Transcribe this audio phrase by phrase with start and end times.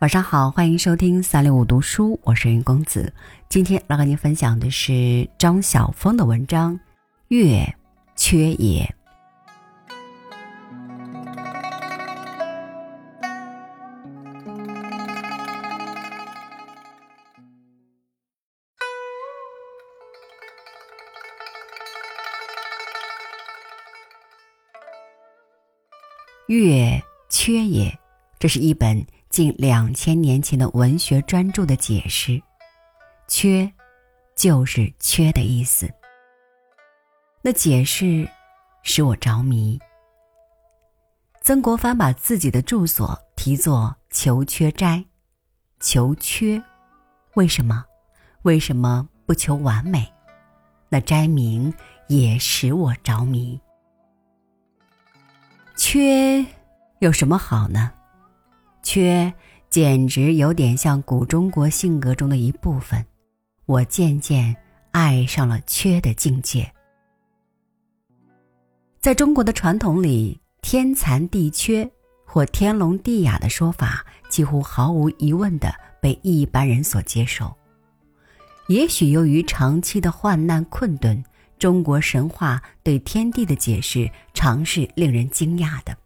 [0.00, 3.12] 晚上好，欢迎收听三六五读书，我是云公子。
[3.50, 6.74] 今天来和您分享的是张晓峰的文章
[7.28, 7.76] 《月
[8.16, 8.82] 缺也》。
[26.46, 27.98] 月缺也，
[28.38, 29.06] 这是一本。
[29.30, 32.42] 近两千年前的文学专著的解释
[33.28, 33.72] ，“缺”
[34.34, 35.88] 就是“缺”的意思。
[37.40, 38.28] 那解释
[38.82, 39.78] 使我着迷。
[41.42, 45.04] 曾国藩把自己的住所题作“求缺斋”，
[45.78, 46.60] 求缺，
[47.34, 47.84] 为什么？
[48.42, 50.12] 为什么不求完美？
[50.88, 51.72] 那斋名
[52.08, 53.60] 也使我着迷。
[55.76, 56.44] 缺
[56.98, 57.92] 有什么好呢？
[58.82, 59.32] 缺，
[59.68, 63.04] 简直有点像古中国性格中的一部分。
[63.66, 64.56] 我渐渐
[64.90, 66.70] 爱上了缺的境界。
[69.00, 71.88] 在中国的传统里，“天残地缺”
[72.26, 77.54] 或“天聋地哑”的说法，几乎毫无疑问的被一般人所接受。
[78.68, 81.24] 也许由于长期的患难困顿，
[81.58, 85.96] 中国神话对天地的解释常是令人惊讶的。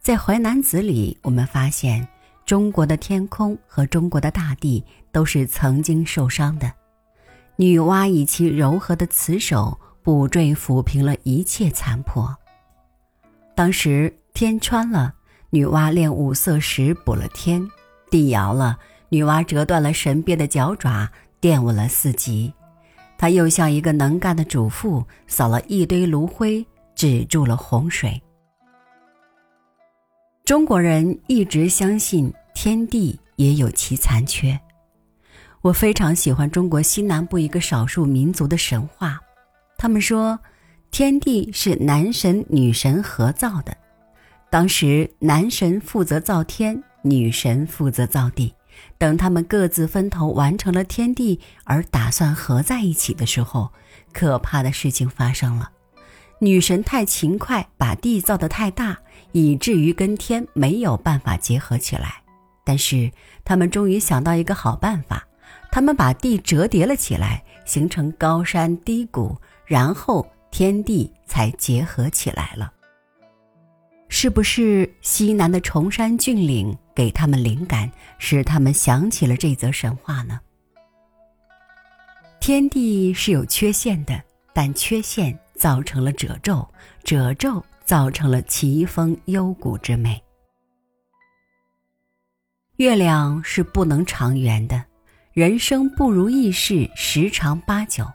[0.00, 2.06] 在《淮南子》里，我们发现
[2.46, 4.82] 中国的天空和中国的大地
[5.12, 6.72] 都是曾经受伤的。
[7.56, 12.34] 女娲以其柔和的慈手补缀抚平了一切残破。
[13.54, 15.12] 当时天穿了，
[15.50, 17.68] 女娲炼五色石补了天；
[18.10, 18.78] 地摇了，
[19.10, 22.54] 女娲折断了神鳖的脚爪，垫稳了四极。
[23.18, 28.22] 她又像一个能干的主妇，扫了一堆炉灰，止住了洪水。
[30.48, 34.58] 中国人一直相信天地也有其残缺。
[35.60, 39.20] 我非常喜欢中国西南部一个少数民族的神话，
[39.76, 40.38] 他们说，
[40.90, 43.76] 天地是男神女神合造的，
[44.48, 48.54] 当时男神负责造天，女神负责造地。
[48.96, 53.70] 等他们各自分头完成了天地，而打算合在一起的时候，
[54.14, 55.70] 可怕的事情发生了。
[56.40, 58.96] 女神太勤快，把地造得太大，
[59.32, 62.22] 以至于跟天没有办法结合起来。
[62.64, 63.10] 但是
[63.44, 65.26] 他们终于想到一个好办法，
[65.70, 72.72] 他们把地折叠了起来，形成高山低谷，然后天地才结合起来了。
[74.08, 80.40] 是不是西南的崇山峻岭给他们灵感，使他们想起了这则神话呢？
[82.40, 85.38] 天地是有缺陷的，但缺陷。
[85.58, 86.64] 造成了褶皱，
[87.02, 90.22] 褶皱造成了奇峰幽谷之美。
[92.76, 94.84] 月亮是不能长圆的，
[95.32, 98.06] 人生不如意事十常八九。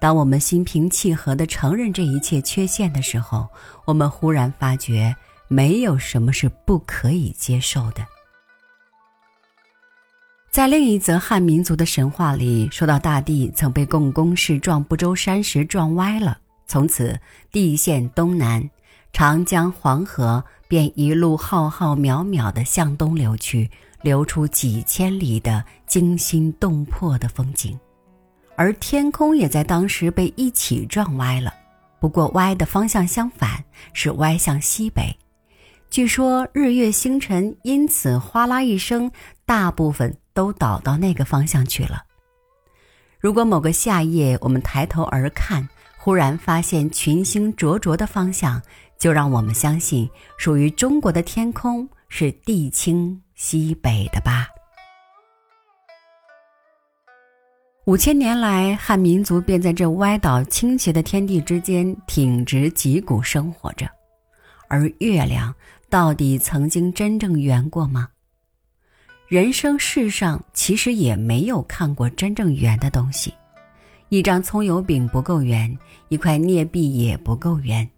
[0.00, 3.46] 当我们心平气和地承认这一切缺陷的时候，
[3.84, 5.14] 我们忽然发觉，
[5.46, 8.04] 没有什么是不可以接受的。
[10.50, 16.40] 在另一则汉民族的神话里，说到大地曾被共工氏撞不周山时撞歪了。
[16.66, 17.20] 从此，
[17.52, 18.68] 地陷东南，
[19.14, 23.70] 长江、黄河便一路浩浩渺渺地向东流去，
[24.02, 27.78] 流出几千里的惊心动魄的风景。
[28.56, 31.54] 而天空也在当时被一起撞歪了，
[32.00, 35.16] 不过歪的方向相反，是歪向西北。
[35.88, 39.12] 据说日月星辰因此哗啦一声，
[39.46, 42.02] 大部分都倒到那个方向去了。
[43.20, 45.68] 如果某个夏夜，我们抬头而看，
[46.04, 48.60] 忽然发现群星灼灼的方向，
[48.98, 50.06] 就让我们相信
[50.36, 54.46] 属于中国的天空是地倾西北的吧。
[57.86, 63.88] 五千年来，汉民族便在这歪倒倾斜的天地之间挺直脊骨生活着。
[64.68, 65.54] 而月亮
[65.88, 68.10] 到底曾经真正圆过吗？
[69.26, 73.32] 人生世上其实也没有看过真正圆的东西。
[74.14, 75.76] 一张葱油饼不够圆，
[76.08, 77.90] 一块镍币也不够圆，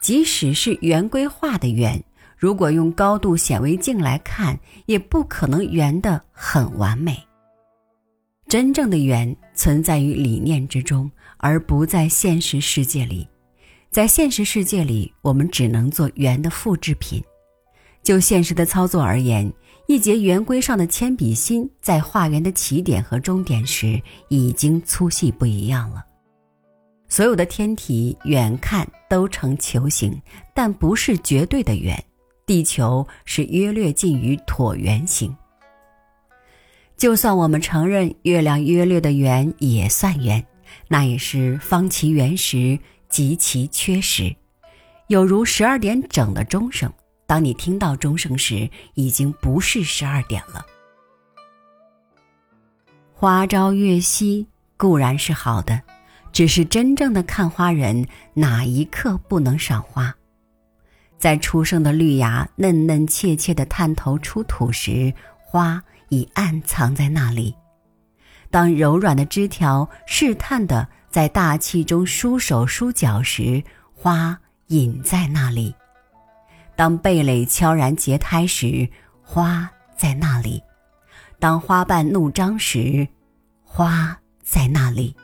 [0.00, 2.00] 即使是圆规画的圆，
[2.36, 4.56] 如果用高度显微镜来看，
[4.86, 7.20] 也不可能圆得很完美。
[8.46, 13.26] 真正的圆存在于理念之中，而不在现实世界里。
[13.90, 17.20] 在现实世界里，我们只能做圆的复制品。
[18.04, 19.52] 就现实的操作而言。
[19.86, 26.02] 一节圆规上的铅笔芯，在画圆的起点和终点时，已经粗细不一样了。
[27.06, 30.18] 所有的天体远看都呈球形，
[30.54, 32.02] 但不是绝对的圆，
[32.46, 35.36] 地球是约略近于椭圆形。
[36.96, 40.42] 就算我们承认月亮约略的圆也算圆，
[40.88, 42.78] 那也是方其圆时
[43.10, 44.34] 极其缺实，
[45.08, 46.90] 有如十二点整的钟声。
[47.26, 50.64] 当你听到钟声时，已经不是十二点了。
[53.12, 55.80] 花朝月夕固然是好的，
[56.32, 60.14] 只是真正的看花人哪一刻不能赏花？
[61.16, 67.54] 在初生的绿芽嫩嫩怯怯的探头出土时，花已暗藏在那里；
[68.50, 73.62] 当柔软的枝条试探的在大气中舒手舒脚时，
[73.94, 75.72] 花隐在那里；
[76.76, 78.88] 当蓓蕾悄然结胎时，
[79.22, 80.62] 花在那里；
[81.38, 83.06] 当花瓣怒张时，
[83.62, 85.14] 花在那里；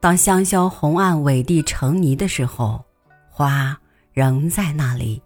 [0.00, 2.84] 当香消红暗委地成泥的时候，
[3.28, 3.76] 花。
[4.12, 5.22] 仍在那里。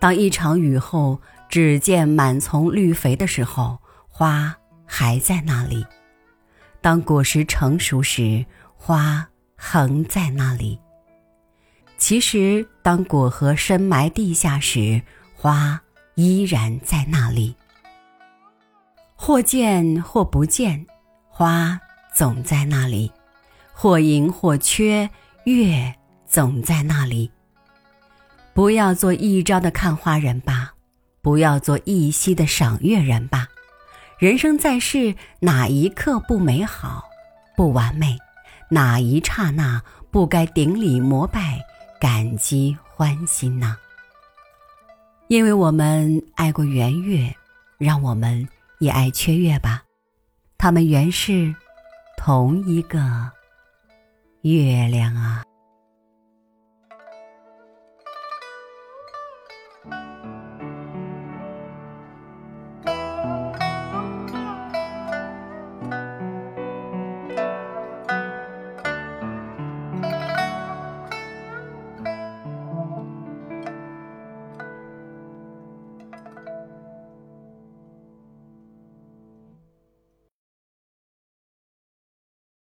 [0.00, 3.78] 当一场雨后，只见满丛绿肥的时候，
[4.08, 4.54] 花
[4.84, 5.84] 还在那里；
[6.80, 8.44] 当果实成熟时，
[8.74, 9.26] 花
[9.56, 10.78] 横在那里。
[11.98, 15.00] 其实，当果核深埋地下时，
[15.34, 15.80] 花
[16.14, 17.54] 依然在那里。
[19.14, 20.86] 或见或不见，
[21.28, 21.80] 花
[22.14, 23.10] 总在那里；
[23.72, 25.08] 或盈或缺，
[25.44, 25.94] 月
[26.26, 27.30] 总在那里。
[28.52, 30.74] 不要做一朝的看花人吧，
[31.22, 33.48] 不要做一夕的赏月人吧。
[34.18, 37.04] 人生在世，哪一刻不美好、
[37.56, 38.18] 不完美？
[38.70, 41.55] 哪一刹那不该顶礼膜拜、
[42.00, 43.76] 感激欢心呢？
[45.28, 47.34] 因为我们爱过圆月，
[47.78, 48.48] 让我们
[48.78, 49.82] 也爱缺月吧。
[50.58, 51.54] 他们原是
[52.16, 53.30] 同一个
[54.42, 55.42] 月亮啊。